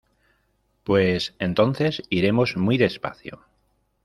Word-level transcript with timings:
pues 0.83 1.35
entonces 1.37 2.01
iremos 2.09 2.57
muy 2.57 2.79
despacio 2.79 3.45